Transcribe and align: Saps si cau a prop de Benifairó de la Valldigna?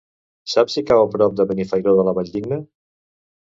Saps 0.53 0.77
si 0.77 0.83
cau 0.91 1.01
a 1.01 1.11
prop 1.17 1.37
de 1.41 1.47
Benifairó 1.53 1.95
de 2.01 2.07
la 2.09 2.17
Valldigna? 2.21 2.61